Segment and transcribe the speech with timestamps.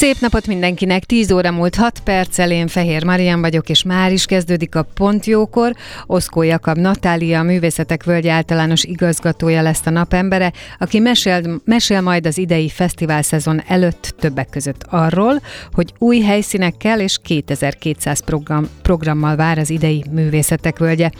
[0.00, 4.24] Szép napot mindenkinek, 10 óra múlt 6 perccel, én Fehér Marian vagyok, és már is
[4.24, 5.74] kezdődik a Pontjókor.
[6.06, 12.26] Oszkó Jakab Natália, a Művészetek Völgy általános igazgatója lesz a napembere, aki mesél, mesél majd
[12.26, 15.40] az idei fesztivál szezon előtt többek között arról,
[15.72, 21.10] hogy új helyszínekkel és 2200 program, programmal vár az idei Művészetek Völgye.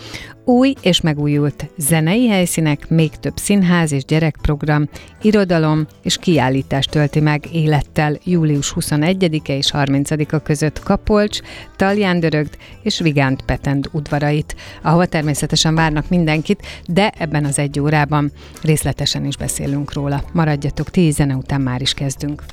[0.50, 4.88] Új és megújult zenei helyszínek, még több színház és gyerekprogram,
[5.22, 11.40] irodalom és kiállítás tölti meg élettel július 21-e és 30-a között Kapolcs,
[11.76, 19.24] Talján-Dörögd és Vigánt Petend udvarait, ahova természetesen várnak mindenkit, de ebben az egy órában részletesen
[19.24, 20.22] is beszélünk róla.
[20.32, 22.44] Maradjatok, tíz zene után már is kezdünk.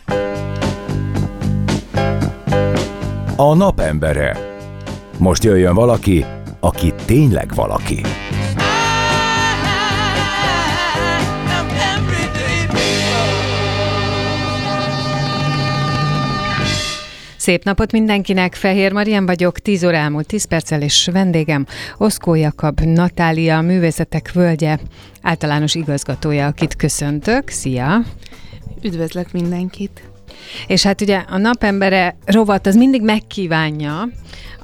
[3.35, 4.37] A napembere.
[5.17, 6.25] Most jöjjön valaki,
[6.59, 8.01] aki tényleg valaki.
[17.37, 21.65] Szép napot mindenkinek, Fehér Marian vagyok, 10 óra elmúlt 10 perccel, és vendégem
[21.97, 24.77] Oszkó Jakab Natália, Művészetek Völgye
[25.21, 27.49] általános igazgatója, akit köszöntök.
[27.49, 28.03] Szia!
[28.81, 30.01] Üdvözlök mindenkit!
[30.67, 34.07] És hát ugye a napembere rovat az mindig megkívánja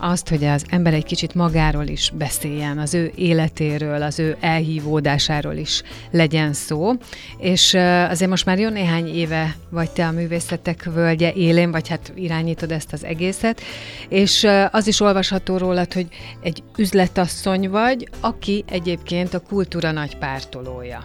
[0.04, 5.54] azt, hogy az ember egy kicsit magáról is beszéljen, az ő életéről, az ő elhívódásáról
[5.54, 6.92] is legyen szó.
[7.38, 7.74] És
[8.10, 12.72] azért most már jó néhány éve vagy te a művészetek völgye élén, vagy hát irányítod
[12.72, 13.62] ezt az egészet,
[14.10, 16.08] és az is olvasható rólad, hogy
[16.42, 21.04] egy üzletasszony vagy, aki egyébként a kultúra nagy pártolója.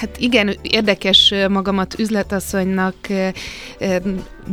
[0.00, 2.94] Hát igen, érdekes magamat üzletasszonynak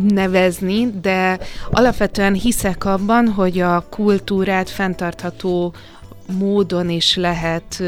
[0.09, 1.39] nevezni, de
[1.71, 5.73] alapvetően hiszek abban, hogy a kultúrát fenntartható
[6.37, 7.83] módon is lehet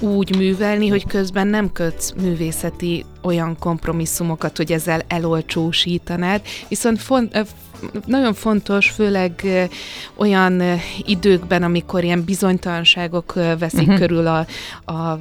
[0.00, 7.00] úgy művelni, hogy közben nem kötsz művészeti olyan kompromisszumokat, hogy ezzel elolcsósítanád, viszont
[8.06, 9.46] nagyon fontos, főleg
[10.14, 10.62] olyan
[11.04, 13.98] időkben, amikor ilyen bizonytalanságok veszik uh-huh.
[13.98, 14.46] körül a,
[14.84, 15.18] a,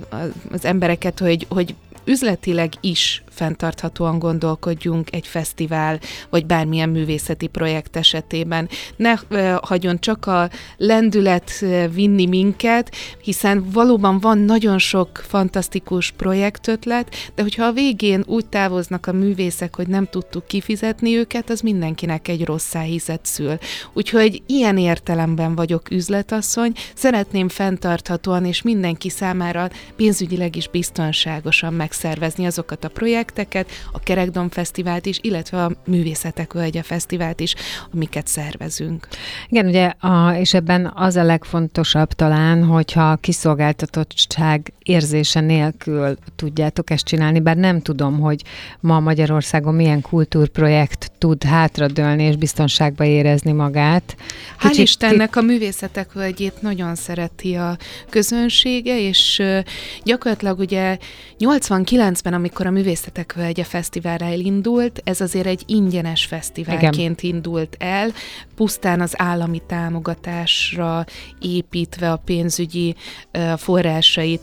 [0.52, 1.76] az embereket, hogy, hogy
[2.06, 6.00] üzletileg is fenntarthatóan gondolkodjunk egy fesztivál,
[6.30, 8.70] vagy bármilyen művészeti projekt esetében.
[8.96, 9.14] Ne
[9.62, 17.66] hagyjon csak a lendület vinni minket, hiszen valóban van nagyon sok fantasztikus projektötlet, de hogyha
[17.66, 22.68] a végén úgy távoznak a művészek, hogy nem tudtuk kifizetni őket, az mindenkinek egy rossz
[22.68, 23.58] száhízet szül.
[23.94, 32.84] Úgyhogy ilyen értelemben vagyok üzletasszony, szeretném fenntarthatóan és mindenki számára pénzügyileg is biztonságosan megszervezni azokat
[32.84, 37.56] a projekteket, projekteket, a Kerekdom Fesztivált is, illetve a Művészetek Völgye Fesztivált is,
[37.94, 39.08] amiket szervezünk.
[39.48, 46.90] Igen, ugye, a, és ebben az a legfontosabb talán, hogyha a kiszolgáltatottság érzése nélkül tudjátok
[46.90, 48.42] ezt csinálni, bár nem tudom, hogy
[48.80, 54.16] ma Magyarországon milyen kultúrprojekt tud hátradőlni és biztonságba érezni magát.
[54.60, 57.78] Hál' Istennek a Művészetek Völgyét nagyon szereti a
[58.10, 59.44] közönsége, és
[60.04, 60.98] gyakorlatilag ugye
[61.40, 67.36] 89-ben, amikor a Művészetek Völgye Fesztiválra elindult, ez azért egy ingyenes fesztiválként Igen.
[67.36, 68.12] indult el,
[68.56, 71.06] pusztán az állami támogatásra
[71.40, 72.96] építve a pénzügyi
[73.58, 74.42] forrásait.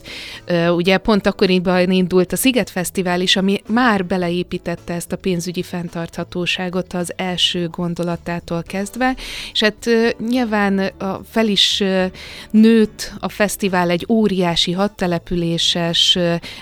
[0.75, 6.93] Ugye pont akkoriban indult a Sziget Fesztivál is, ami már beleépítette ezt a pénzügyi fenntarthatóságot
[6.93, 9.15] az első gondolatától kezdve,
[9.51, 9.89] és hát
[10.29, 11.83] nyilván a fel is
[12.51, 16.17] nőtt a fesztivál egy óriási hadtelepüléses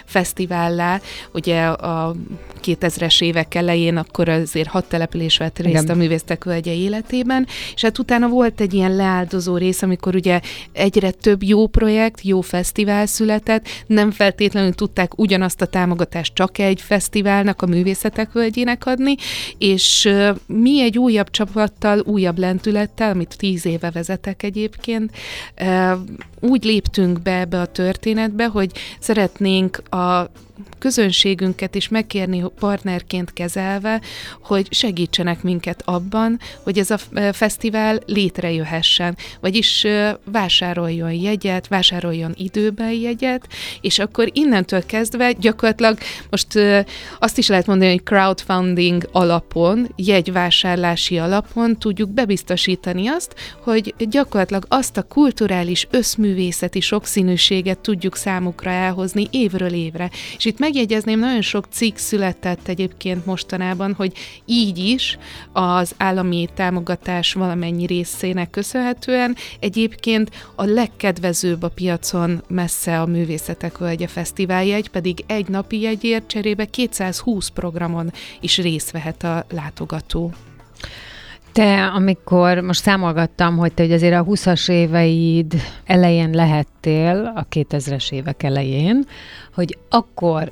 [0.06, 1.02] fesztivállá,
[1.34, 2.16] ugye a
[2.64, 5.96] 2000-es évek elején, akkor azért hat település vett részt Igen.
[5.96, 10.40] a művésztek völgye életében, és hát utána volt egy ilyen leáldozó rész, amikor ugye
[10.72, 16.82] egyre több jó projekt, jó fesztivál született, nem feltétlenül tudták ugyanazt a támogatást csak egy
[16.82, 19.16] fesztiválnak, a művészetek völgyének adni,
[19.58, 20.14] és
[20.46, 25.12] mi egy újabb csapattal, újabb lentülettel, amit tíz éve vezetek egyébként,
[26.40, 30.32] úgy léptünk be ebbe a történetbe, hogy szeretnénk a
[30.80, 34.02] közönségünket is megkérni partnerként kezelve,
[34.42, 36.98] hogy segítsenek minket abban, hogy ez a
[37.32, 39.86] fesztivál létrejöhessen, vagyis
[40.26, 43.48] vásároljon jegyet, vásároljon időben jegyet,
[43.82, 45.98] és akkor innentől kezdve gyakorlatilag
[46.30, 46.48] most
[47.20, 54.98] azt is lehet mondani, hogy crowdfunding alapon, jegyvásárlási alapon tudjuk bebiztosítani azt, hogy gyakorlatilag azt
[54.98, 60.10] a kulturális összművészeti sokszínűséget tudjuk számukra elhozni évről évre.
[60.46, 64.14] Itt megjegyezném, nagyon sok cikk született egyébként mostanában, hogy
[64.46, 65.18] így is
[65.52, 74.08] az állami támogatás valamennyi részének köszönhetően egyébként a legkedvezőbb a piacon messze a Művészetek Völgye
[74.08, 80.34] Fesztiváljegy, pedig egy napi jegyért cserébe 220 programon is részt vehet a látogató.
[81.54, 85.54] Te, amikor most számolgattam, hogy te hogy azért a 20-as éveid
[85.86, 89.06] elején lehettél, a 2000-es évek elején,
[89.54, 90.52] hogy akkor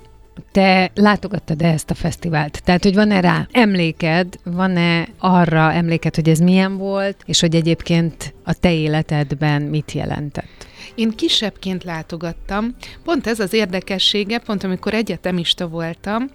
[0.51, 2.63] te látogattad-e ezt a fesztivált?
[2.63, 8.33] Tehát, hogy van-e rá emléked, van-e arra emléked, hogy ez milyen volt, és hogy egyébként
[8.43, 10.67] a te életedben mit jelentett?
[10.95, 12.75] Én kisebbként látogattam.
[13.03, 16.29] Pont ez az érdekessége, pont amikor egyetemista voltam,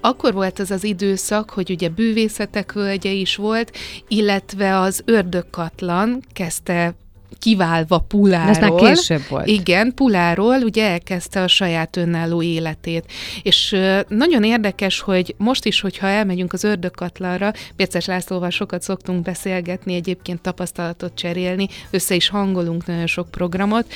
[0.00, 3.76] akkor volt az az időszak, hogy ugye bűvészetek völgye is volt,
[4.08, 6.94] illetve az ördögkatlan kezdte
[7.38, 8.50] kiválva Puláról.
[8.50, 9.46] Ez már később volt.
[9.46, 13.04] Igen, Puláról ugye elkezdte a saját önálló életét.
[13.42, 13.76] És
[14.08, 20.40] nagyon érdekes, hogy most is, hogyha elmegyünk az ördögkatlanra, Pérces Lászlóval sokat szoktunk beszélgetni, egyébként
[20.40, 23.92] tapasztalatot cserélni, össze is hangolunk nagyon sok programot,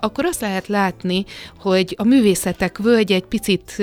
[0.00, 1.24] akkor azt lehet látni,
[1.58, 3.82] hogy a művészetek völgy egy picit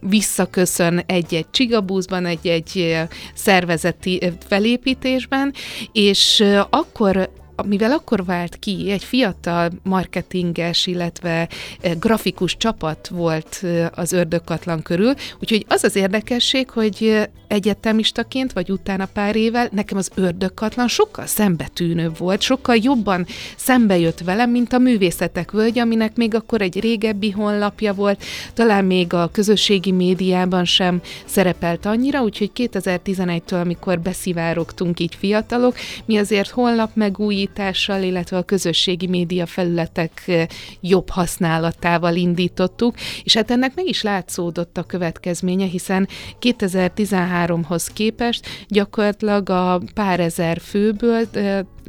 [0.00, 2.98] visszaköszön egy-egy csigabúzban, egy-egy
[3.34, 5.54] szervezeti felépítésben,
[5.92, 7.30] és akkor
[7.66, 11.48] mivel akkor vált ki, egy fiatal marketinges, illetve
[11.80, 18.52] e, grafikus csapat volt e, az ördögkatlan körül, úgyhogy az az érdekesség, hogy e, egyetemistaként,
[18.52, 23.26] vagy utána pár évvel nekem az ördögkatlan sokkal szembetűnőbb volt, sokkal jobban
[23.56, 28.24] szembe jött velem, mint a művészetek völgy, aminek még akkor egy régebbi honlapja volt,
[28.54, 36.16] talán még a közösségi médiában sem szerepelt annyira, úgyhogy 2011-től, amikor beszivárogtunk így fiatalok, mi
[36.16, 40.30] azért honlap megújít, alapítással, illetve a közösségi média felületek
[40.80, 42.94] jobb használatával indítottuk,
[43.24, 46.08] és hát ennek meg is látszódott a következménye, hiszen
[46.40, 51.26] 2013-hoz képest gyakorlatilag a pár ezer főből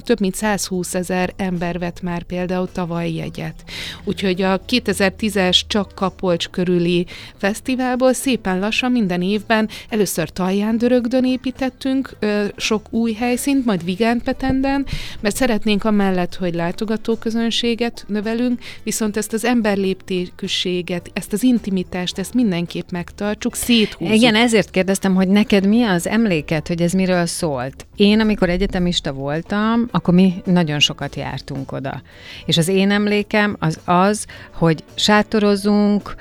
[0.03, 3.63] több mint 120 ezer ember vett már például tavaly jegyet.
[4.03, 7.05] Úgyhogy a 2010-es csak Kapolcs körüli
[7.37, 12.17] fesztiválból szépen lassan minden évben először Talján Dörögdön építettünk
[12.55, 14.85] sok új helyszínt, majd Vigánpetenden,
[15.19, 22.91] mert szeretnénk amellett, hogy látogatóközönséget növelünk, viszont ezt az emberléptékűséget, ezt az intimitást, ezt mindenképp
[22.91, 24.15] megtartsuk, széthúzzuk.
[24.15, 27.85] Igen, ezért kérdeztem, hogy neked mi az emléket, hogy ez miről szólt?
[27.95, 32.01] Én, amikor egyetemista voltam, akkor mi nagyon sokat jártunk oda.
[32.45, 36.15] És az én emlékem az az, hogy sátorozunk,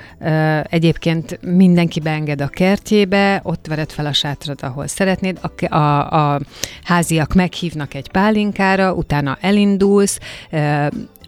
[0.63, 6.39] egyébként mindenki beenged a kertjébe, ott vered fel a sátrad, ahol szeretnéd, a, a, a
[6.83, 10.19] háziak meghívnak egy pálinkára, utána elindulsz,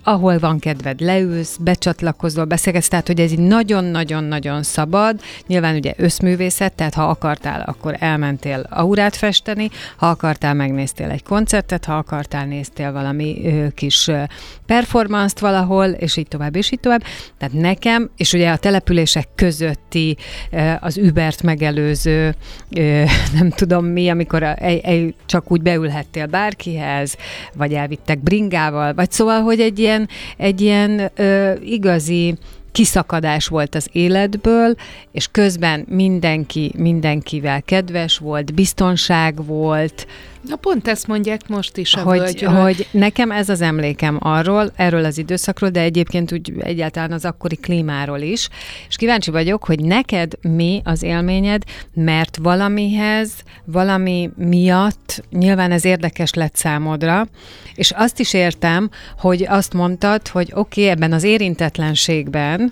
[0.07, 5.19] ahol van kedved, leülsz, becsatlakozol, beszélgetsz, tehát hogy ez így nagyon-nagyon-nagyon szabad.
[5.47, 11.85] Nyilván ugye összművészet, tehát ha akartál, akkor elmentél aurát festeni, ha akartál, megnéztél egy koncertet,
[11.85, 14.23] ha akartál, néztél valami ö, kis ö,
[14.65, 17.03] performance valahol, és így tovább, és így tovább.
[17.37, 20.17] Tehát nekem, és ugye a települések közötti
[20.79, 22.35] az Ubert megelőző,
[23.39, 24.55] nem tudom mi, amikor
[25.25, 27.15] csak úgy beülhettél bárkihez,
[27.53, 32.37] vagy elvittek bringával, vagy szóval, hogy egy ilyen ilyen, egy ilyen ö, igazi
[32.75, 34.75] kiszakadás volt az életből,
[35.11, 40.07] és közben mindenki mindenkivel kedves volt, biztonság volt,
[40.47, 45.17] Na pont ezt mondják most is hogy, hogy nekem ez az emlékem arról, erről az
[45.17, 48.49] időszakról, de egyébként úgy egyáltalán az akkori klímáról is,
[48.87, 51.63] és kíváncsi vagyok, hogy neked mi az élményed,
[51.93, 53.31] mert valamihez,
[53.65, 57.27] valami miatt, nyilván ez érdekes lett számodra,
[57.75, 62.64] és azt is értem, hogy azt mondtad, hogy oké, okay, ebben az érintetlenségben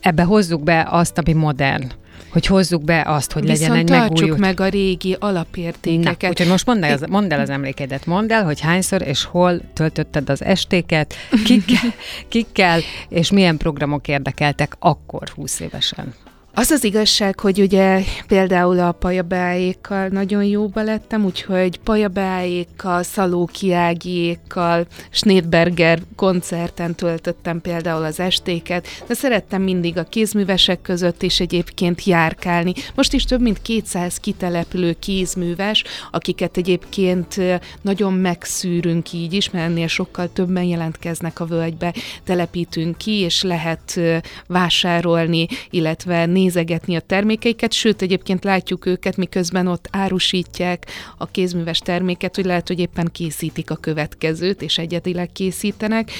[0.00, 1.92] ebbe hozzuk be azt, ami modern
[2.34, 4.38] hogy hozzuk be azt, hogy Viszont legyen egy tartsuk megújult.
[4.38, 6.22] meg a régi alapértékeket.
[6.22, 9.24] Na, úgyhogy most mondd el, az, mondd el az emlékedet, mondd el, hogy hányszor és
[9.24, 11.14] hol töltötted az estéket,
[11.44, 11.94] kikkel,
[12.28, 16.14] kikkel és milyen programok érdekeltek akkor 20 évesen.
[16.56, 26.02] Az az igazság, hogy ugye például a pajabeáékkal nagyon jóba lettem, úgyhogy pajabeáékkal, szalókiágiékkal, Schneidberger
[26.16, 32.72] koncerten töltöttem például az estéket, de szerettem mindig a kézművesek között is egyébként járkálni.
[32.94, 37.36] Most is több mint 200 kitelepülő kézműves, akiket egyébként
[37.82, 41.94] nagyon megszűrünk így is, mert ennél sokkal többen jelentkeznek a völgybe,
[42.24, 44.00] telepítünk ki, és lehet
[44.46, 50.86] vásárolni, illetve nézegetni a termékeiket, sőt egyébként látjuk őket, miközben ott árusítják
[51.18, 56.10] a kézműves terméket, hogy lehet, hogy éppen készítik a következőt, és egyedileg készítenek.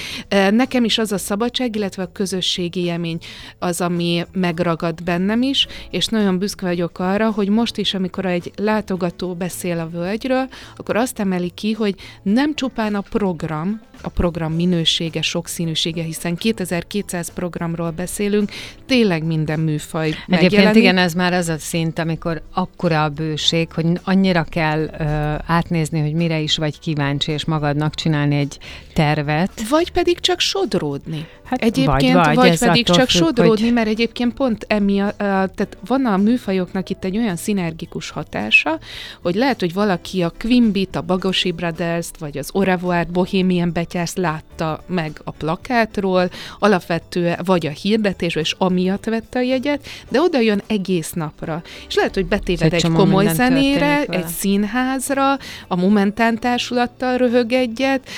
[0.51, 3.17] Nekem is az a szabadság, illetve a közösségi élmény
[3.59, 8.51] az, ami megragad bennem is, és nagyon büszke vagyok arra, hogy most is, amikor egy
[8.55, 14.53] látogató beszél a völgyről, akkor azt emeli ki, hogy nem csupán a program, a program
[14.53, 18.51] minősége, sokszínűsége, hiszen 2200 programról beszélünk,
[18.85, 20.81] tényleg minden műfaj Egyébként megjelenik.
[20.81, 25.03] igen, ez már az a szint, amikor akkora a bőség, hogy annyira kell ö,
[25.45, 28.57] átnézni, hogy mire is vagy kíváncsi, és magadnak csinálni egy
[28.93, 29.67] tervet.
[29.69, 31.27] Vagy pedig csak sodródni.
[31.45, 33.73] Hát egyébként, vagy, vagy, vagy pedig csak függ, sodródni, hogy...
[33.73, 38.79] mert egyébként pont emiatt, tehát van a műfajoknak itt egy olyan szinergikus hatása,
[39.21, 44.83] hogy lehet, hogy valaki a Quimbit, a Bagosi Brothers-t, vagy az Orevoir Bohemian Betyász látta
[44.87, 50.61] meg a plakátról, alapvetően vagy a hirdetésről, és amiatt vette a jegyet, de oda jön
[50.67, 51.61] egész napra.
[51.87, 55.37] És lehet, hogy betéved egy, egy komoly zenére, egy színházra,
[55.67, 58.09] a Momentán társulattal röhög egyet,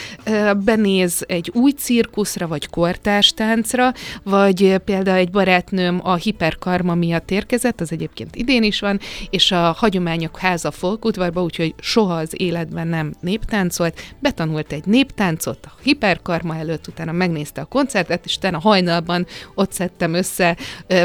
[0.64, 2.70] benéz egy új cirkuszra, vagy
[3.18, 3.94] kortástáncra,
[4.24, 9.76] vagy például egy barátnőm a hiperkarma miatt érkezett, az egyébként idén is van, és a
[9.78, 16.88] Hagyományok Háza folkudvarba, úgyhogy soha az életben nem néptáncolt, betanult egy néptáncot a hiperkarma előtt,
[16.88, 20.58] utána megnézte a koncertet, és utána hajnalban ott szedtem össze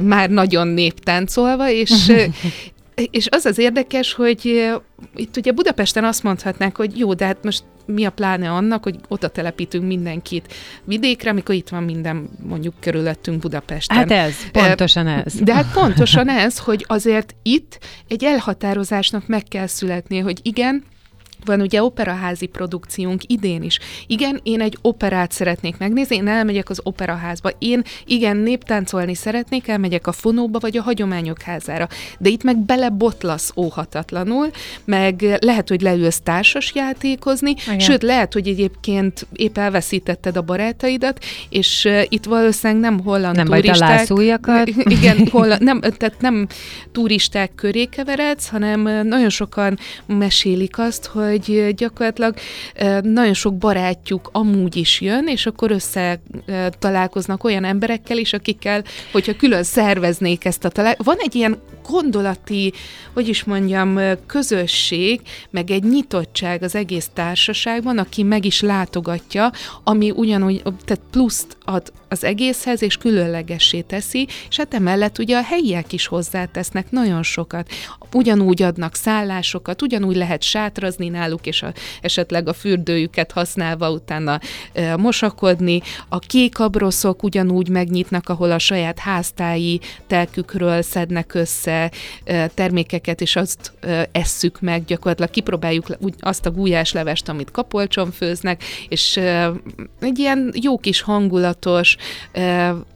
[0.02, 2.12] már nagyon néptáncolva, és
[2.94, 4.70] és az az érdekes, hogy
[5.14, 8.96] itt ugye Budapesten azt mondhatnák, hogy jó, de hát most mi a pláne annak, hogy
[9.08, 13.96] oda telepítünk mindenkit vidékre, amikor itt van minden mondjuk körülöttünk Budapesten.
[13.96, 15.34] Hát ez, pontosan ez.
[15.34, 20.84] De hát pontosan ez, hogy azért itt egy elhatározásnak meg kell születnie, hogy igen,
[21.44, 23.78] van ugye operaházi produkciónk idén is.
[24.06, 27.50] Igen, én egy operát szeretnék megnézni, én elmegyek az operaházba.
[27.58, 31.88] Én igen, néptáncolni szeretnék, elmegyek a fonóba vagy a hagyományok házára.
[32.18, 34.50] De itt meg belebotlasz óhatatlanul,
[34.84, 37.78] meg lehet, hogy leülsz társas játékozni, igen.
[37.78, 43.78] sőt, lehet, hogy egyébként épp elveszítetted a barátaidat, és itt valószínűleg nem holland nem turisták.
[43.88, 43.98] Nem
[44.98, 46.46] Igen, holland, nem, tehát nem
[46.92, 52.34] turisták köré keveredsz, hanem nagyon sokan mesélik azt, hogy hogy gyakorlatilag
[53.02, 56.20] nagyon sok barátjuk amúgy is jön, és akkor össze
[56.78, 61.08] találkoznak olyan emberekkel is, akikkel, hogyha külön szerveznék ezt a találkozást.
[61.08, 61.58] Van egy ilyen
[61.88, 62.72] gondolati,
[63.14, 65.20] hogy is mondjam, közösség,
[65.50, 69.50] meg egy nyitottság az egész társaságban, aki meg is látogatja,
[69.84, 75.42] ami ugyanúgy, tehát pluszt ad az egészhez, és különlegessé teszi, és hát emellett ugye a
[75.42, 77.68] helyiek is hozzátesznek nagyon sokat.
[78.12, 84.40] Ugyanúgy adnak szállásokat, ugyanúgy lehet sátrazni náluk, és a, esetleg a fürdőjüket használva utána
[84.72, 85.80] e, mosakodni.
[86.08, 91.71] A kék abroszok ugyanúgy megnyitnak, ahol a saját háztályi telkükről szednek össze
[92.24, 93.72] e, termékeket, és azt
[94.12, 95.30] esszük meg, gyakorlatilag.
[95.30, 95.86] Kipróbáljuk
[96.20, 99.16] azt a gulyáslevest, amit kapolcson főznek, és
[100.00, 101.96] egy ilyen jó kis hangulatos,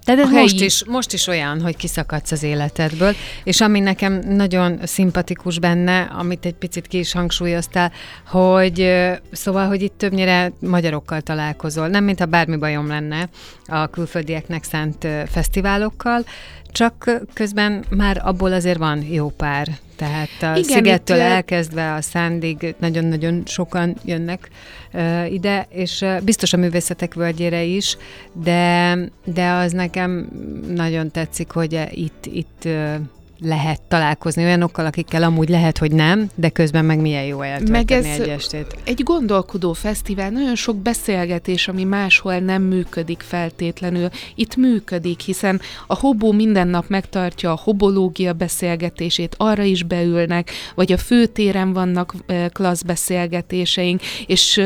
[0.07, 0.41] de, de helyi...
[0.41, 6.01] most, is, most is olyan, hogy kiszakadsz az életedből, és ami nekem nagyon szimpatikus benne,
[6.01, 7.93] amit egy picit ki is hangsúlyoztál,
[8.27, 8.93] hogy
[9.33, 13.29] szóval, hogy itt többnyire magyarokkal találkozol, nem mintha bármi bajom lenne
[13.67, 16.25] a külföldieknek szánt fesztiválokkal,
[16.73, 19.69] csak közben már abból azért van jó pár.
[19.97, 24.49] Tehát a Igen, szigettől itt, elkezdve a szándig nagyon-nagyon sokan jönnek
[24.93, 27.97] uh, ide, és uh, biztos a művészetek völgyére is,
[28.33, 30.29] de, de az nekem
[30.75, 32.95] nagyon tetszik, hogy itt, itt uh,
[33.41, 37.93] lehet találkozni olyanokkal, akikkel amúgy lehet, hogy nem, de közben meg milyen jó eltölteni meg
[37.93, 38.77] ez egy estét.
[38.85, 45.95] Egy gondolkodó fesztivál, nagyon sok beszélgetés, ami máshol nem működik feltétlenül, itt működik, hiszen a
[45.95, 52.15] hobó minden nap megtartja a hobológia beszélgetését, arra is beülnek, vagy a főtéren vannak
[52.53, 54.63] klassz beszélgetéseink, és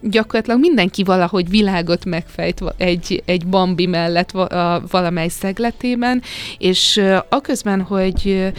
[0.00, 4.30] gyakorlatilag mindenki valahogy világot megfejt egy, egy bambi mellett
[4.90, 6.22] valamely szegletében,
[6.58, 8.52] és aközben, hogy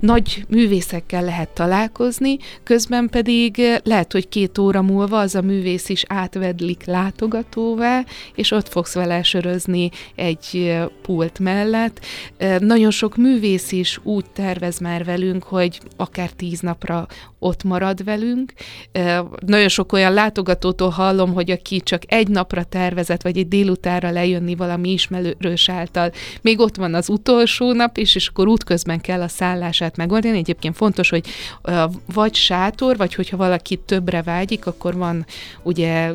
[0.00, 6.04] nagy művészekkel lehet találkozni, közben pedig lehet, hogy két óra múlva az a művész is
[6.08, 8.04] átvedlik látogatóvá,
[8.34, 12.00] és ott fogsz vele sörözni egy pult mellett.
[12.58, 17.06] Nagyon sok művész is úgy tervez már velünk, hogy akár tíz napra
[17.46, 18.52] ott marad velünk.
[19.46, 24.54] Nagyon sok olyan látogatótól hallom, hogy aki csak egy napra tervezett, vagy egy délutára lejönni
[24.54, 29.28] valami ismerős által, még ott van az utolsó nap, és, és akkor útközben kell a
[29.28, 30.38] szállását megoldani.
[30.38, 31.26] Egyébként fontos, hogy
[32.14, 35.26] vagy sátor, vagy hogyha valaki többre vágyik, akkor van
[35.62, 36.12] ugye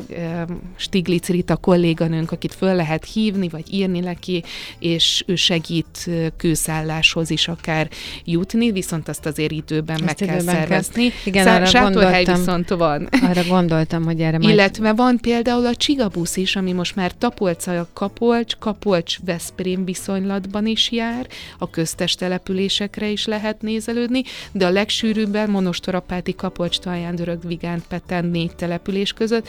[0.76, 4.44] Stiglitz Rita kolléganőnk, akit föl lehet hívni, vagy írni neki,
[4.78, 7.88] és ő segít kőszálláshoz is akár
[8.24, 11.08] jutni, viszont azt azért időben Ezt meg időben kell szervezni.
[11.08, 11.18] Kell.
[11.24, 13.08] Igen, Szá- arra sátorhely viszont van.
[13.22, 14.54] Arra gondoltam, hogy erre majd...
[14.54, 21.26] Illetve van például a Csigabusz is, ami most már Tapolca, Kapolcs, Kapolcs-Veszprém viszonylatban is jár,
[21.58, 28.24] a köztes településekre is lehet nézelődni, de a legsűrűbben Monostorapáti, Kapolcs, Talján, Dörög, Vigán, Peten
[28.24, 29.48] négy település között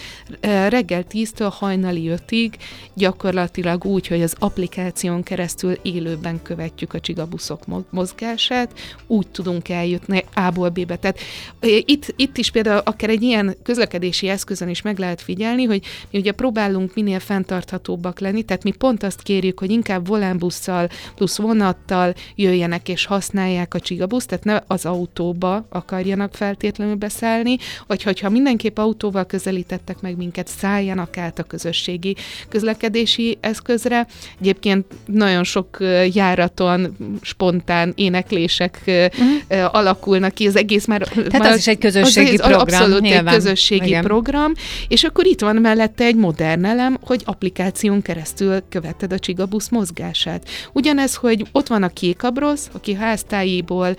[0.70, 2.52] reggel 10-től hajnali 5-ig
[2.94, 8.72] gyakorlatilag úgy, hogy az applikáción keresztül élőben követjük a csigabuszok mozgását,
[9.08, 10.96] úgy tudunk eljutni A-ból B-be.
[10.96, 11.20] Tehát
[11.64, 16.20] itt, itt is például akár egy ilyen közlekedési eszközön is meg lehet figyelni, hogy mi
[16.20, 22.14] ugye próbálunk minél fenntarthatóbbak lenni, tehát mi pont azt kérjük, hogy inkább volánbusszal plusz vonattal
[22.36, 28.78] jöjjenek és használják a csigabuszt, tehát ne az autóba akarjanak feltétlenül beszállni, vagy hogyha mindenképp
[28.78, 32.16] autóval közelítettek meg minket, szálljanak át a közösségi
[32.50, 34.08] közlekedési eszközre.
[34.40, 35.78] Egyébként nagyon sok
[36.14, 39.76] járaton spontán éneklések uh-huh.
[39.76, 41.02] alakulnak ki, az egész már...
[41.02, 42.60] Tehát már, az is egy közösségi az, program.
[42.60, 43.28] Abszolút nyilván.
[43.28, 44.04] egy közösségi Igen.
[44.04, 44.52] program,
[44.88, 50.48] és akkor itt van mellette egy modern elem, hogy applikáción keresztül követed a csigabusz mozgását.
[50.74, 53.96] Ugyanez, hogy ott van a kékabrosz, aki háztáiból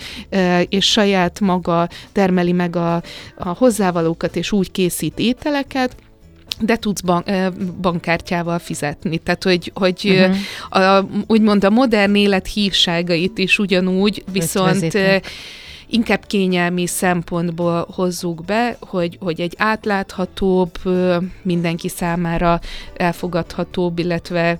[0.68, 3.02] és saját maga termeli meg a,
[3.36, 5.96] a hozzávalókat, és úgy készít ételeket,
[6.60, 7.26] de tudsz bank,
[7.80, 9.18] bankkártyával fizetni.
[9.18, 10.82] Tehát, hogy, hogy uh-huh.
[10.82, 14.98] a, úgymond a modern élet hívságait is ugyanúgy, viszont
[15.94, 20.70] inkább kényelmi szempontból hozzuk be, hogy, hogy egy átláthatóbb,
[21.42, 22.60] mindenki számára
[22.96, 24.58] elfogadhatóbb, illetve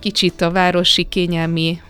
[0.00, 1.80] kicsit a városi kényelmi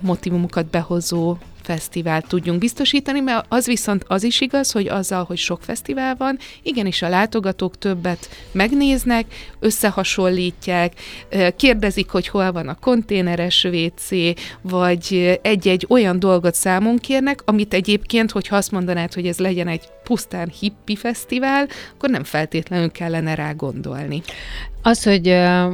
[0.00, 1.36] motivumokat behozó
[1.68, 6.38] fesztivált tudjunk biztosítani, mert az viszont az is igaz, hogy azzal, hogy sok fesztivál van,
[6.62, 9.26] igenis a látogatók többet megnéznek,
[9.60, 10.92] összehasonlítják,
[11.56, 14.08] kérdezik, hogy hol van a konténeres WC,
[14.62, 19.82] vagy egy-egy olyan dolgot számon kérnek, amit egyébként, hogyha azt mondanád, hogy ez legyen egy
[20.08, 24.22] pusztán hippi fesztivál, akkor nem feltétlenül kellene rá gondolni.
[24.82, 25.26] Az, hogy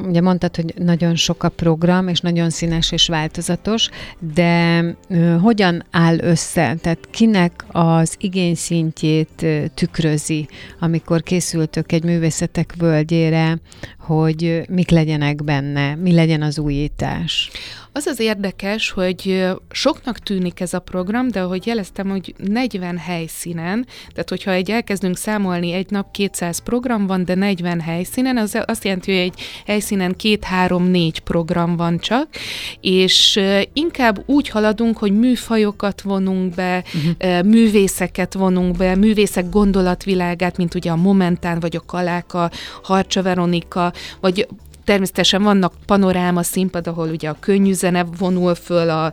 [0.07, 3.89] ugye mondtad, hogy nagyon sok a program, és nagyon színes és változatos,
[4.35, 4.85] de
[5.43, 6.77] hogyan áll össze?
[6.81, 10.49] Tehát kinek az igényszintjét tükrözi,
[10.81, 13.59] amikor készültök egy művészetek völgyére,
[13.99, 17.51] hogy mik legyenek benne, mi legyen az újítás?
[17.97, 23.87] Az az érdekes, hogy soknak tűnik ez a program, de ahogy jeleztem, hogy 40 helyszínen,
[24.13, 28.85] tehát hogyha egy elkezdünk számolni, egy nap 200 program van, de 40 helyszínen, az azt
[28.85, 32.29] jelenti, hogy egy helyszínen két-három-négy program van csak,
[32.81, 33.41] és
[33.73, 37.45] inkább úgy haladunk, hogy műfajokat vonunk be, uh-huh.
[37.45, 42.51] művészeket vonunk be, művészek gondolatvilágát, mint ugye a Momentán, vagy a Kaláka,
[42.83, 44.47] Harcsa Veronika, vagy
[44.85, 49.13] Természetesen vannak panoráma színpad, ahol ugye a könnyű zene vonul föl, a,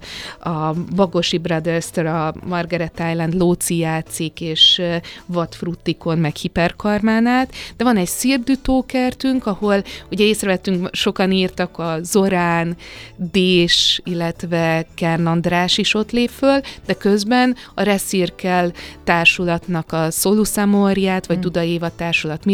[0.49, 4.81] a Bagosi brothers a Margaret Island Lóci játszik, és
[5.25, 12.77] Vat Fruttikon, meg Hiperkarmánát, de van egy szirdütókertünk, ahol ugye észrevettünk, sokan írtak a Zorán,
[13.15, 21.25] Dés, illetve Kern András is ott lép föl, de közben a Reszirkel társulatnak a Szoluszamorját,
[21.27, 21.45] vagy hmm.
[21.45, 22.45] Duda Éva társulat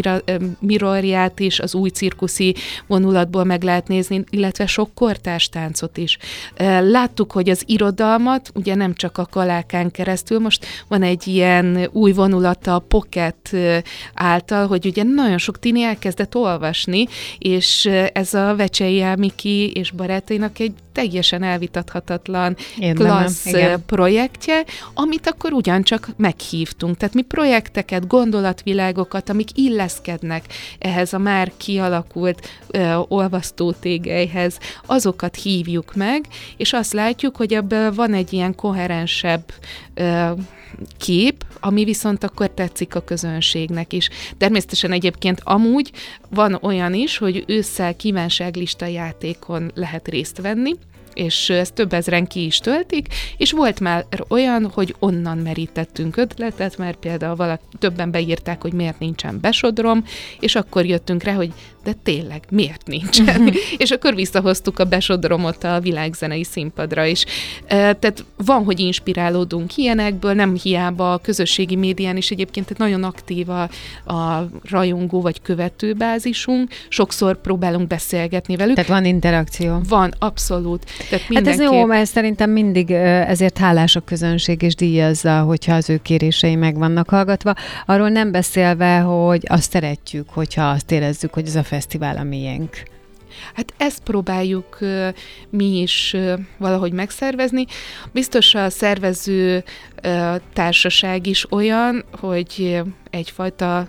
[0.60, 2.56] Mirorját is, az új cirkuszi
[2.88, 6.18] vonul vonulatból meg lehet nézni, illetve sok kortárs táncot is.
[6.82, 12.12] Láttuk, hogy az irodalmat, ugye nem csak a kalákán keresztül, most van egy ilyen új
[12.12, 13.56] vonulata a Pocket
[14.14, 20.60] által, hogy ugye nagyon sok tini elkezdett olvasni, és ez a Vecsei Miki és barátainak
[20.60, 23.86] egy teljesen elvitathatatlan Érdemem, klassz igen.
[23.86, 26.98] projektje, amit akkor ugyancsak meghívtunk.
[26.98, 30.46] Tehát mi projekteket, gondolatvilágokat, amik illeszkednek
[30.80, 36.26] ehhez a már kialakult ö, olvasztó tégelyhez, azokat hívjuk meg,
[36.58, 39.44] és azt látjuk, hogy ebből van egy ilyen koherensebb
[39.94, 40.32] ö,
[40.98, 44.10] kép, ami viszont akkor tetszik a közönségnek is.
[44.38, 45.92] Természetesen egyébként amúgy
[46.30, 50.76] van olyan is, hogy ősszel kívánságlista játékon lehet részt venni,
[51.18, 56.78] és ezt több ezren ki is töltik, és volt már olyan, hogy onnan merítettünk ötletet,
[56.78, 60.04] mert például valaki, többen beírták, hogy miért nincsen besodrom,
[60.40, 61.54] és akkor jöttünk rá, hogy
[61.88, 63.42] de tényleg, miért nincsen?
[63.42, 63.56] Mhm.
[63.84, 67.26] és akkor visszahoztuk a besodromot a világzenei színpadra is.
[67.68, 73.62] Tehát van, hogy inspirálódunk ilyenekből, nem hiába a közösségi médián is egyébként nagyon aktív a,
[74.14, 78.76] a rajongó vagy követőbázisunk, sokszor próbálunk beszélgetni velük.
[78.76, 79.82] Tehát van interakció.
[79.88, 80.86] Van, abszolút.
[81.10, 85.90] Tehát hát ez jó, mert szerintem mindig ezért hálás a közönség, és díjazza, hogyha az
[85.90, 87.54] ő kérései meg vannak hallgatva.
[87.86, 92.84] Arról nem beszélve, hogy azt szeretjük, hogyha azt érezzük, hogy ez a fesztivál a miénk.
[93.54, 94.78] Hát ezt próbáljuk
[95.50, 96.16] mi is
[96.58, 97.66] valahogy megszervezni.
[98.12, 99.64] Biztos a szervező
[100.54, 103.88] társaság is olyan, hogy egyfajta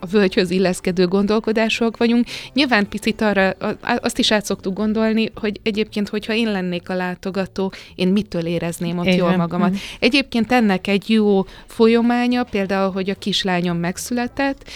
[0.00, 2.26] a völgyhöz illeszkedő gondolkodások vagyunk.
[2.52, 7.72] Nyilván picit arra, azt is át szoktuk gondolni, hogy egyébként, hogyha én lennék a látogató,
[7.94, 9.16] én mitől érezném ott Igen.
[9.16, 9.70] jól magamat.
[9.70, 9.78] Mhm.
[10.00, 14.70] Egyébként ennek egy jó folyamánya, például, hogy a kislányom megszületett,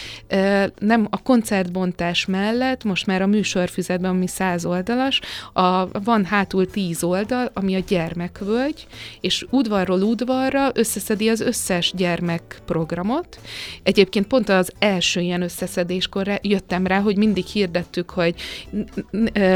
[0.78, 5.20] nem a koncertbontás mellett, most már a műsorfüzetben, ami száz oldalas,
[5.52, 8.86] a, van hátul tíz oldal, ami a gyermekvölgy,
[9.20, 13.38] és udvarról udvarra összeszedi az összes gyermekprogramot.
[13.82, 18.34] Egyébként pont az első ilyen összeszedéskor jöttem rá, hogy mindig hirdettük, hogy,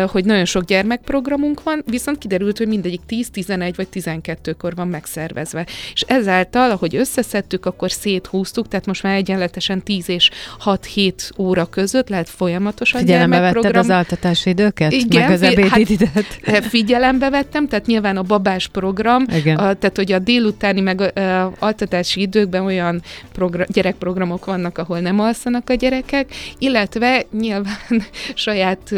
[0.07, 5.67] hogy nagyon sok gyermekprogramunk van, viszont kiderült, hogy mindegyik 10, 11 vagy 12-kor van megszervezve.
[5.93, 10.31] És ezáltal, ahogy összeszedtük, akkor széthúztuk, tehát most már egyenletesen 10 és
[10.65, 14.93] 6-7 óra között lehet folyamatosan Figyelembe vetted az altatási időket?
[14.93, 16.41] Igen, meg az ebédidőt?
[16.45, 19.57] Hát, figyelembe vettem, tehát nyilván a babás program, Igen.
[19.57, 24.99] A, tehát hogy a délutáni meg a, a, altatási időkben olyan program, gyerekprogramok vannak, ahol
[24.99, 28.03] nem nem alszanak a gyerekek, illetve nyilván
[28.35, 28.95] saját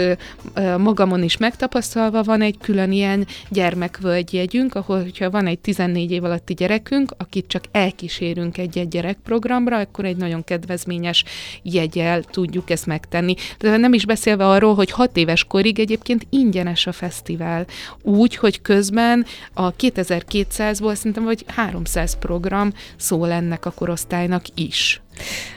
[0.79, 6.55] magamon is megtapasztalva van egy külön ilyen gyermekvölgyjegyünk, ahol, hogyha van egy 14 év alatti
[6.55, 11.25] gyerekünk, akit csak elkísérünk egy-egy gyerekprogramra, akkor egy nagyon kedvezményes
[11.63, 13.35] jegyel tudjuk ezt megtenni.
[13.59, 17.67] De nem is beszélve arról, hogy hat éves korig egyébként ingyenes a fesztivál.
[18.03, 25.01] Úgy, hogy közben a 2200-ból szerintem vagy 300 program szól ennek a korosztálynak is.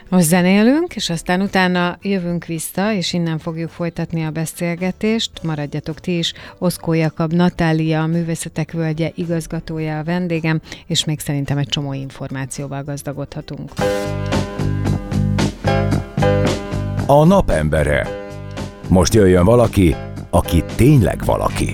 [0.09, 5.31] Most zenélünk, és aztán utána jövünk vissza, és innen fogjuk folytatni a beszélgetést.
[5.43, 6.33] Maradjatok ti is.
[6.57, 12.83] Oszkó Jakab Natália, a Művészetek Völgye igazgatója a vendégem, és még szerintem egy csomó információval
[12.83, 13.71] gazdagodhatunk.
[17.05, 18.07] A napembere.
[18.87, 19.95] Most jöjjön valaki,
[20.29, 21.71] aki tényleg valaki.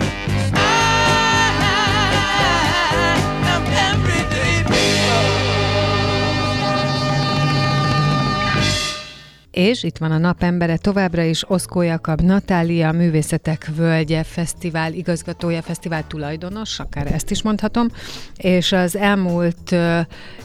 [9.58, 16.08] És itt van a napembere továbbra is Oszkó Jakab Natália, Művészetek Völgye Fesztivál igazgatója, fesztivál
[16.08, 17.88] tulajdonos, akár ezt is mondhatom,
[18.36, 19.76] és az elmúlt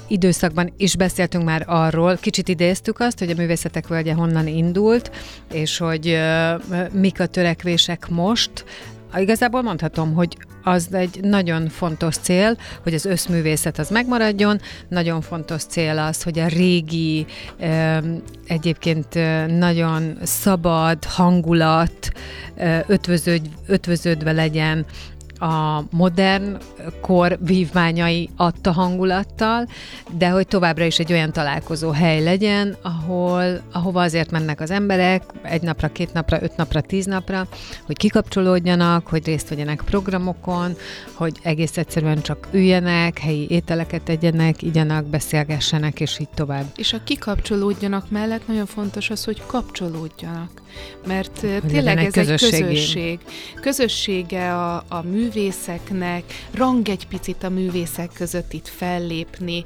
[0.08, 5.10] időszakban is beszéltünk már arról, kicsit idéztük azt, hogy a Művészetek Völgye honnan indult,
[5.52, 8.64] és hogy uh, mik a törekvések most,
[9.16, 15.62] Igazából mondhatom, hogy az egy nagyon fontos cél, hogy az összművészet az megmaradjon, nagyon fontos
[15.64, 17.26] cél az, hogy a régi,
[18.46, 19.14] egyébként
[19.58, 22.12] nagyon szabad hangulat
[22.86, 24.86] ötvöződ, ötvöződve legyen
[25.42, 26.56] a modern
[27.00, 29.66] kor vívmányai adta hangulattal,
[30.18, 35.22] de hogy továbbra is egy olyan találkozó hely legyen, ahol, ahova azért mennek az emberek
[35.42, 37.46] egy napra, két napra, öt napra, tíz napra,
[37.86, 40.76] hogy kikapcsolódjanak, hogy részt vegyenek programokon,
[41.12, 46.64] hogy egész egyszerűen csak üljenek, helyi ételeket tegyenek, igyanak, beszélgessenek, és így tovább.
[46.76, 50.50] És a kikapcsolódjanak mellett nagyon fontos az, hogy kapcsolódjanak.
[51.06, 53.18] Mert hogy tényleg ez egy közösség.
[53.60, 55.02] Közössége a, a
[55.34, 59.64] művészeknek, rang egy picit a művészek között itt fellépni.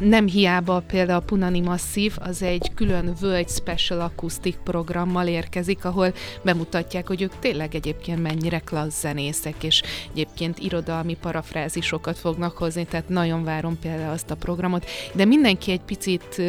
[0.00, 6.12] Nem hiába például a Punani Masszív, az egy külön World Special Acoustic programmal érkezik, ahol
[6.42, 13.08] bemutatják, hogy ők tényleg egyébként mennyire klassz zenészek, és egyébként irodalmi parafrázisokat fognak hozni, tehát
[13.08, 14.86] nagyon várom például azt a programot.
[15.14, 16.42] De mindenki egy picit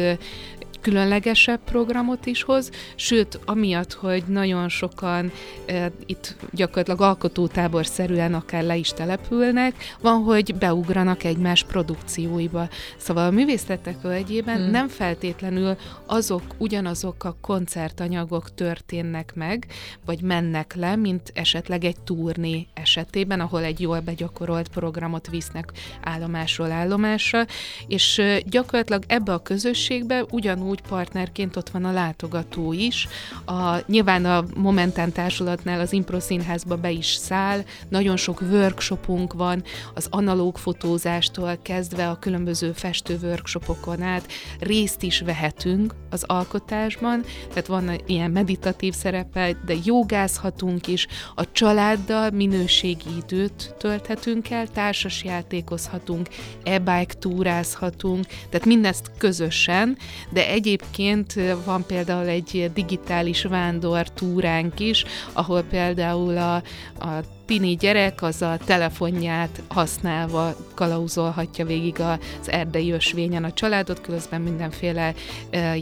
[0.84, 5.32] különlegesebb programot is hoz, sőt, amiatt, hogy nagyon sokan
[5.66, 12.68] e, itt gyakorlatilag alkotótábor szerűen akár le is települnek, van, hogy beugranak egymás produkcióiba.
[12.96, 14.70] Szóval a művészetek völgyében hmm.
[14.70, 19.66] nem feltétlenül azok, ugyanazok a koncertanyagok történnek meg,
[20.04, 26.70] vagy mennek le, mint esetleg egy turné esetében, ahol egy jól begyakorolt programot visznek állomásról
[26.70, 27.44] állomásra,
[27.86, 33.08] és gyakorlatilag ebbe a közösségbe ugyanúgy ugyanúgy partnerként ott van a látogató is.
[33.44, 39.62] A, nyilván a Momentán Társulatnál az Impro Színházba be is száll, nagyon sok workshopunk van,
[39.94, 44.32] az analóg fotózástól kezdve a különböző festő workshopokon át.
[44.58, 52.30] Részt is vehetünk az alkotásban, tehát van ilyen meditatív szerepe, de jogázhatunk is, a családdal
[52.30, 56.28] minőségi időt tölthetünk el, társas játékozhatunk,
[56.64, 59.96] e-bike túrázhatunk, tehát mindezt közösen,
[60.30, 66.54] de egyébként van például egy digitális vándor túránk is, ahol például a,
[66.98, 74.40] a tini gyerek az a telefonját használva kalauzolhatja végig az erdei ösvényen a családot, közben
[74.40, 75.14] mindenféle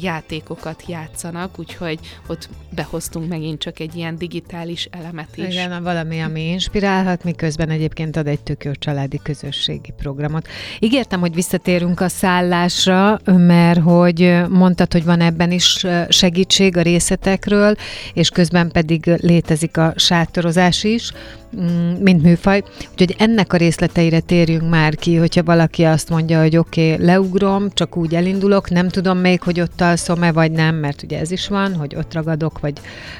[0.00, 5.44] játékokat játszanak, úgyhogy ott behoztunk megint csak egy ilyen digitális elemet is.
[5.44, 10.48] Igen, valami, ami inspirálhat, miközben egyébként ad egy tök családi közösségi programot.
[10.78, 17.74] Ígértem, hogy visszatérünk a szállásra, mert hogy mondtad, hogy van ebben is segítség a részletekről,
[18.14, 21.12] és közben pedig létezik a sátorozás is.
[21.60, 22.62] Mm, mint műfaj.
[22.90, 27.70] Úgyhogy ennek a részleteire térjünk már ki, hogyha valaki azt mondja, hogy oké, okay, leugrom,
[27.74, 31.48] csak úgy elindulok, nem tudom még, hogy ott alszom-e, vagy nem, mert ugye ez is
[31.48, 32.72] van, hogy ott ragadok, vagy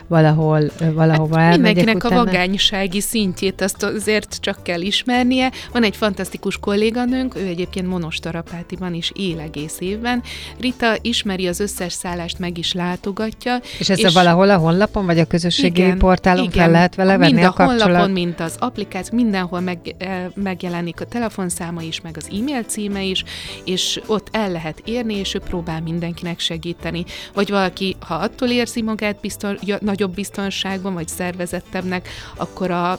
[0.06, 2.20] valahol, valahova hát Mindenkinek utána.
[2.20, 5.50] a vagánysági szintjét azt azért csak kell ismernie.
[5.72, 10.22] Van egy fantasztikus kolléganőnk, ő egyébként monostarapátiban is él egész évben.
[10.60, 13.60] Rita ismeri az összes szállást, meg is látogatja.
[13.78, 16.94] És ez és a valahol a honlapon, vagy a közösségi igen, portálon igen, fel lehet
[16.94, 18.12] vele venni mind a, a kapcsolat?
[18.22, 23.02] Honlapon, mint az applikáció, mindenhol meg, e, megjelenik a telefonszáma is, meg az e-mail címe
[23.02, 23.24] is,
[23.64, 27.04] és ott el lehet érni, és ő próbál mindenkinek segíteni.
[27.34, 32.98] Vagy valaki, ha attól érzi magát bizton, nagyobb biztonságban, vagy szervezettebbnek, akkor a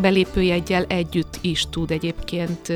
[0.00, 2.72] belépőjegyel együtt is tud egyébként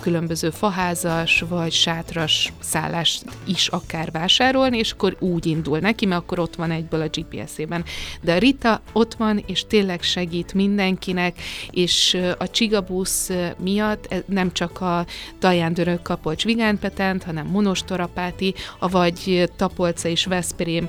[0.00, 6.38] különböző faházas, vagy sátras szállást is akár vásárolni, és akkor úgy indul neki, mert akkor
[6.38, 7.84] ott van egyből a GPS-ében.
[8.20, 11.36] De a Rita ott van, és tényleg segít mindenkinek,
[11.70, 15.06] és a Csigabusz miatt nem csak a
[15.38, 20.88] Tajándörök Kapolcs Vigánpetent, hanem Monostorapáti, vagy Tapolca és Veszprém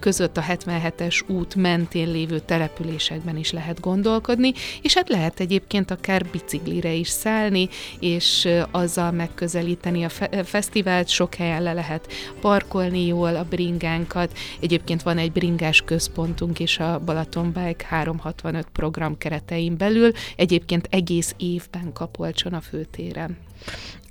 [0.00, 6.26] között a 77-es út mentén lévő településekben is lehet gondolkodni, és hát lehet egyébként akár
[6.32, 7.68] biciklire is szállni,
[8.00, 14.38] és azzal megközelíteni a fe- fesztivált, sok helyen le lehet parkolni jól a bringánkat.
[14.60, 21.34] Egyébként van egy bringás központunk is a Balaton Bike 365 program keretein belül, egyébként egész
[21.36, 23.36] évben Kapolcson a főtéren.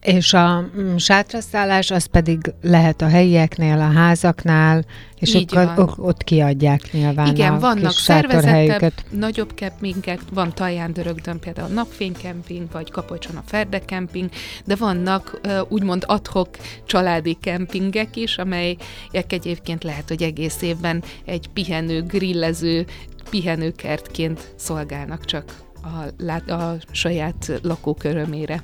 [0.02, 4.86] És a mm, sátraszállás az pedig lehet a helyieknél, a házaknál,
[5.24, 5.94] és Így ott, van.
[5.98, 12.92] ott kiadják nyilván Igen, a vannak szervezettebb, nagyobb kempingek, van Taján Dörögdön például napfénykemping, vagy
[12.92, 14.30] Kapocson a Ferde kemping,
[14.66, 15.40] de vannak
[15.70, 16.50] úgymond adhok
[16.86, 18.84] családi kempingek is, amelyek
[19.28, 22.86] egyébként lehet, hogy egész évben egy pihenő, grillező
[23.30, 25.44] pihenőkertként szolgálnak csak
[25.84, 28.64] a, a saját lakókörömére.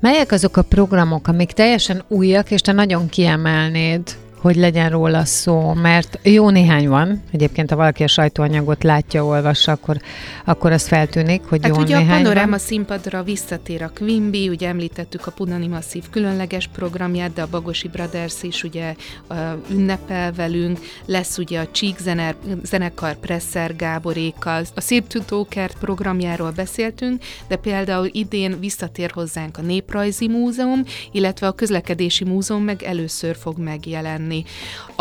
[0.00, 4.02] Melyek azok a programok, amik teljesen újak, és te nagyon kiemelnéd
[4.46, 7.22] hogy legyen róla szó, mert jó néhány van.
[7.32, 9.96] Egyébként, ha valaki a sajtóanyagot látja, olvassa, akkor,
[10.44, 12.58] akkor az feltűnik, hogy hát jó ugye néhány a Panoráma van.
[12.58, 18.42] színpadra visszatér a Quimby, ugye említettük a Punani Masszív különleges programját, de a Bagosi Brothers
[18.42, 18.94] is ugye
[19.30, 19.36] uh,
[19.70, 27.56] ünnepel velünk, lesz ugye a Csík zener, zenekar Presser Gáborékkal, a Szirtutókert programjáról beszéltünk, de
[27.56, 30.82] például idén visszatér hozzánk a Néprajzi Múzeum,
[31.12, 34.44] illetve a Közlekedési Múzeum meg először fog megjelenni tenni.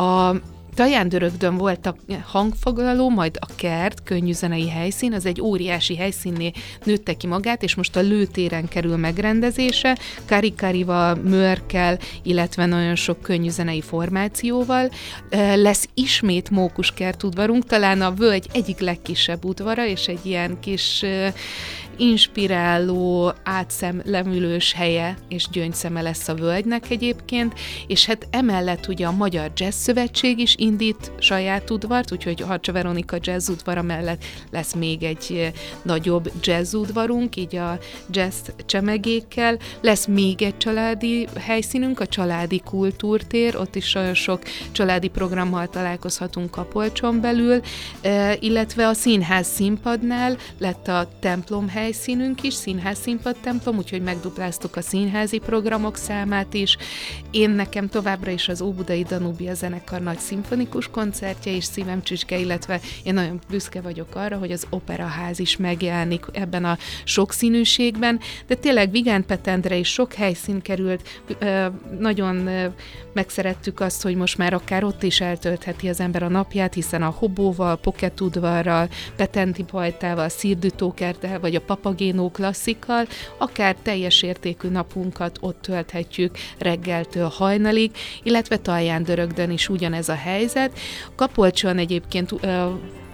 [0.09, 0.35] A
[0.75, 1.95] Tajándörögdön volt a
[2.25, 6.51] hangfoglaló, majd a kert, könnyű zenei helyszín, az egy óriási helyszínné
[6.83, 13.49] nőtte ki magát, és most a lőtéren kerül megrendezése, Karikarival, Mörkel, illetve nagyon sok könnyű
[13.49, 14.89] zenei formációval.
[15.55, 21.05] Lesz ismét Mókuskert udvarunk, talán a völgy egyik legkisebb udvara, és egy ilyen kis
[21.97, 27.53] inspiráló, átszemlemülős helye és gyöngyszeme lesz a völgynek egyébként,
[27.87, 33.17] és hát emellett ugye a Magyar Jazz Szövetség is indít saját udvart, úgyhogy Harcsa Veronika
[33.21, 37.77] jazz udvara mellett lesz még egy eh, nagyobb jazz udvarunk, így a
[38.09, 39.57] jazz csemegékkel.
[39.81, 46.51] Lesz még egy családi helyszínünk, a Családi Kultúrtér, ott is olyan sok családi programmal találkozhatunk
[46.51, 47.61] Kapolcson belül,
[48.01, 54.75] eh, illetve a színház színpadnál lett a templom hely helyszínünk is, színház színpadtemplom, úgyhogy megdupláztuk
[54.75, 56.77] a színházi programok számát is.
[57.31, 62.79] Én nekem továbbra is az Óbudai Danubia zenekar nagy szimfonikus koncertje is szívem csücske, illetve
[63.03, 68.91] én nagyon büszke vagyok arra, hogy az operaház is megjelenik ebben a sokszínűségben, de tényleg
[68.91, 71.23] Vigán Petendre is sok helyszín került,
[71.99, 72.49] nagyon
[73.13, 77.15] megszerettük azt, hogy most már akár ott is eltöltheti az ember a napját, hiszen a
[77.17, 83.07] Hobóval, Poketudvarral, Petenti Pajtával, Szirdütókertel, vagy a Papagénó klasszikkal,
[83.37, 87.91] akár teljes értékű napunkat ott tölthetjük reggeltől hajnalig,
[88.23, 90.79] illetve Talján Dörögdön is ugyanez a helyzet.
[91.15, 92.31] Kapolcson egyébként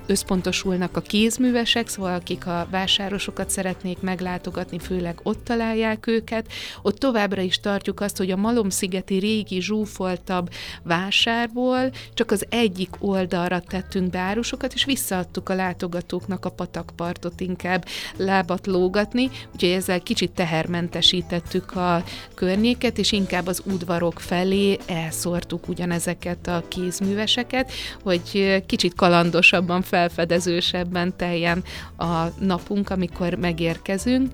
[0.06, 6.48] összpontosulnak a kézművesek, szóval akik a vásárosokat szeretnék meglátogatni, főleg ott találják őket.
[6.82, 10.50] Ott továbbra is tartjuk azt, hogy a Malomszigeti régi zsúfoltabb
[10.84, 17.86] vásárból csak az egyik oldalra tettünk beárusokat, és visszaadtuk a látogatóknak a patakpartot inkább
[18.18, 22.04] lábat lógatni, úgyhogy ezzel kicsit tehermentesítettük a
[22.36, 27.72] környéket, és inkább az udvarok felé elszórtuk ugyanezeket a kézműveseket,
[28.04, 31.64] hogy kicsit kalandosabban felfedezősebben teljen
[31.98, 34.32] a napunk, amikor megérkezünk.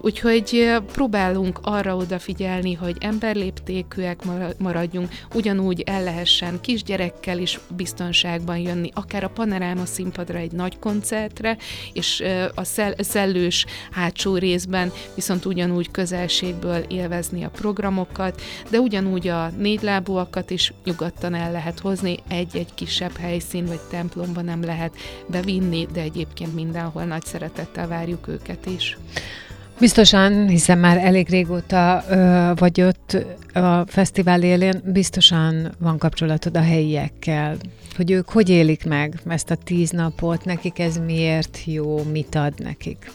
[0.00, 4.22] Úgyhogy próbálunk arra odafigyelni, hogy emberléptékűek
[4.58, 11.56] maradjunk, ugyanúgy el lehessen kisgyerekkel is biztonságban jönni, akár a Panoráma színpadra egy nagy koncertre,
[11.92, 12.24] és
[12.54, 12.64] a
[12.98, 21.34] szellős hátsó részben viszont ugyanúgy közelségből élvezni a programokat, de ugyanúgy a négylábúakat is nyugodtan
[21.34, 27.04] el lehet hozni, egy-egy kisebb helyszín vagy templomban nem lehet lehet bevinni, de egyébként mindenhol
[27.04, 28.98] nagy szeretettel várjuk őket is.
[29.80, 33.16] Biztosan, hiszen már elég régóta ö, vagy ott
[33.52, 37.56] a fesztivál élén, biztosan van kapcsolatod a helyiekkel,
[37.96, 42.52] hogy ők hogy élik meg ezt a tíz napot, nekik ez miért jó, mit ad
[42.58, 43.12] nekik?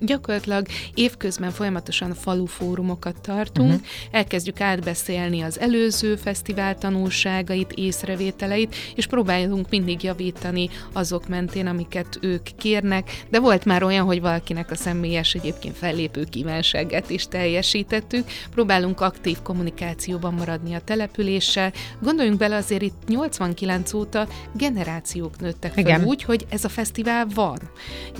[0.00, 3.86] Gyakorlatilag évközben folyamatosan falu fórumokat tartunk, uh-huh.
[4.10, 12.42] elkezdjük átbeszélni az előző fesztivál tanulságait, észrevételeit, és próbálunk mindig javítani azok mentén, amiket ők
[12.56, 18.24] kérnek, de volt már olyan, hogy valakinek a személyes egyébként fellépő kívánságát is teljesítettük.
[18.50, 21.72] Próbálunk aktív kommunikációban maradni a településsel.
[22.00, 26.04] Gondoljunk bele, azért itt 89 óta generációk nőttek fel Igen.
[26.04, 27.58] úgy, hogy ez a fesztivál van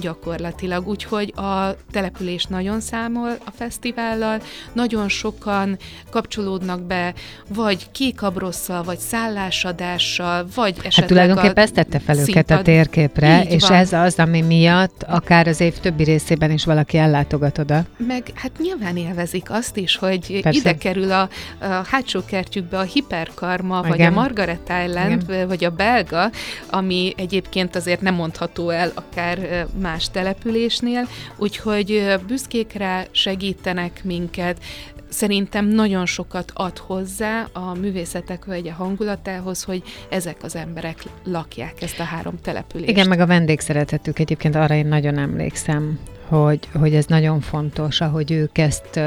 [0.00, 4.40] gyakorlatilag, úgyhogy a település nagyon számol a fesztivállal,
[4.72, 5.78] nagyon sokan
[6.10, 7.14] kapcsolódnak be,
[7.48, 12.34] vagy kékabrosszal, vagy szállásadással, vagy esetleg Hát tulajdonképpen ezt tette fel színpad.
[12.36, 13.72] őket a térképre, Így és van.
[13.78, 17.84] ez az, ami miatt akár az év többi részében is valaki ellátogat oda.
[18.06, 20.58] Meg hát nyilván élvezik azt is, hogy Persze.
[20.58, 21.28] ide kerül a,
[21.60, 23.90] a hátsó kertjükbe a hiperkarma, Igen.
[23.90, 25.48] vagy a Margaret Island, Igen.
[25.48, 26.30] vagy a belga,
[26.70, 34.62] ami egyébként azért nem mondható el akár más településnél, úgy úgyhogy büszkék rá, segítenek minket,
[35.08, 42.00] szerintem nagyon sokat ad hozzá a művészetek völgye hangulatához, hogy ezek az emberek lakják ezt
[42.00, 42.90] a három települést.
[42.90, 44.18] Igen, meg a vendégszeretetük.
[44.18, 49.00] Egyébként arra én nagyon emlékszem, hogy, hogy ez nagyon fontos, ahogy ők ezt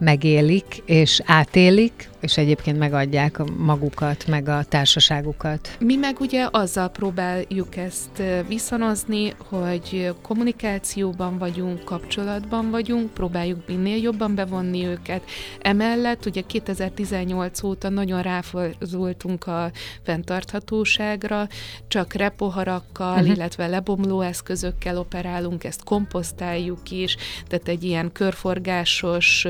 [0.00, 5.76] megélik és átélik, és egyébként megadják magukat, meg a társaságukat.
[5.80, 14.34] Mi meg ugye azzal próbáljuk ezt viszonozni, hogy kommunikációban vagyunk, kapcsolatban vagyunk, próbáljuk minél jobban
[14.34, 15.22] bevonni őket.
[15.60, 19.70] Emellett ugye 2018 óta nagyon ráfordultunk a
[20.02, 21.48] fenntarthatóságra,
[21.88, 23.28] csak repoharakkal, uh-huh.
[23.28, 29.46] illetve lebomló eszközökkel operálunk, ezt komposztáljuk is, tehát egy ilyen körforgásos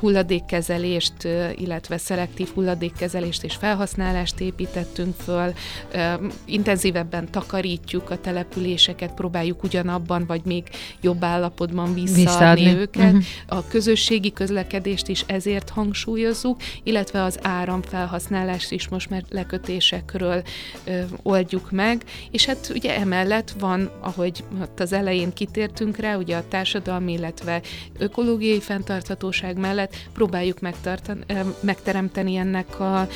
[0.00, 5.52] hulladékkezelést illetve szelektív hulladékkezelést és felhasználást építettünk föl,
[6.44, 10.64] intenzívebben takarítjuk a településeket, próbáljuk ugyanabban vagy még
[11.00, 12.80] jobb állapotban visszaadni, visszaadni.
[12.80, 13.12] őket.
[13.12, 13.24] Uh-huh.
[13.46, 20.42] A közösségi közlekedést is ezért hangsúlyozzuk, illetve az áramfelhasználást is most már lekötésekről
[20.84, 26.36] ö, oldjuk meg, és hát ugye emellett van, ahogy ott az elején kitértünk rá, ugye
[26.36, 27.60] a társadalmi, illetve
[27.98, 31.20] ökológiai fenntarthatóság mellett próbáljuk megtartani,
[31.60, 33.08] megteremteni ennek a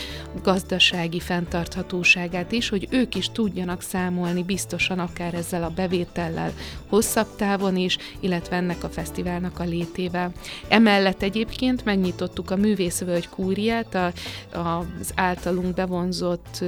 [0.43, 6.53] gazdasági fenntarthatóságát is, hogy ők is tudjanak számolni biztosan akár ezzel a bevétellel
[6.89, 10.33] hosszabb távon is, illetve ennek a fesztiválnak a létével.
[10.69, 14.13] Emellett egyébként megnyitottuk a Művészvölgy kúriát, a,
[14.59, 16.65] a, az általunk bevonzott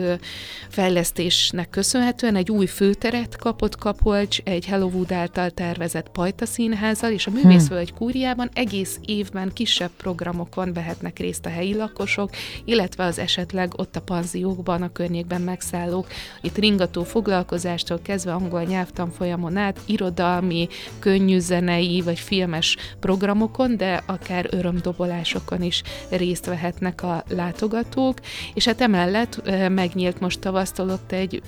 [0.69, 7.31] fejlesztésnek köszönhetően egy új főteret kapott Kapolcs, egy Hellowood által tervezett Pajta színházzal, és a
[7.31, 12.31] Művészvölgy kúriában egész évben kisebb programokon vehetnek részt részt a helyi lakosok,
[12.65, 16.07] illetve az esetleg ott a panziókban, a környékben megszállók.
[16.41, 25.63] Itt ringató foglalkozástól kezdve angol nyelvtanfolyamon át, irodalmi, könnyűzenei vagy filmes programokon, de akár örömdobolásokon
[25.63, 28.19] is részt vehetnek a látogatók,
[28.55, 31.43] és hát emellett megnyílt most tavasztól ott egy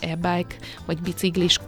[0.00, 1.58] e-bike vagy biciklis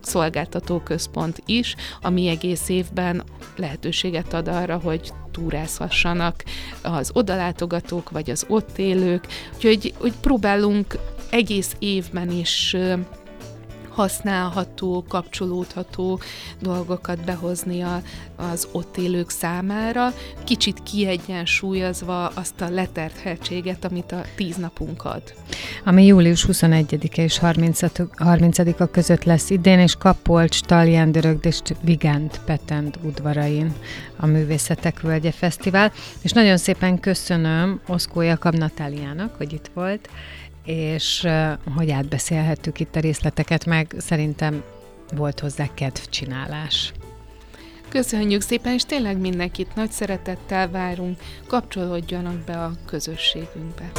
[0.00, 3.22] szolgáltató központ is, ami egész évben
[3.56, 6.44] lehetőséget ad arra, hogy túrázhassanak
[6.82, 9.26] az odalátogatók, vagy az ott élők.
[9.54, 10.98] Úgyhogy hogy próbálunk
[11.30, 12.76] egész évben is
[13.96, 16.20] használható, kapcsolódható
[16.60, 18.02] dolgokat behozni a,
[18.36, 20.12] az ott élők számára,
[20.44, 25.22] kicsit kiegyensúlyozva azt a letertheltséget, amit a tíz napunk ad.
[25.84, 33.72] Ami július 21-e és 30-a között lesz idén, és Kapolcs, Talján, és Vigant Petend udvarain
[34.16, 35.92] a Művészetek Völgye Fesztivál.
[36.22, 40.08] És nagyon szépen köszönöm Oszkó Jakab Natáliának, hogy itt volt,
[40.66, 41.26] és
[41.76, 44.62] hogy átbeszélhettük itt a részleteket, meg szerintem
[45.16, 46.92] volt hozzá kedvcsinálás.
[47.88, 53.90] Köszönjük szépen, és tényleg mindenkit nagy szeretettel várunk, kapcsolódjanak be a közösségünkbe.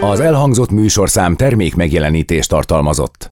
[0.00, 3.28] Az elhangzott műsorszám termék megjelenítést tartalmazott.